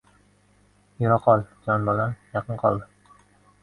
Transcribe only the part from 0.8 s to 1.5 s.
—Yura qol,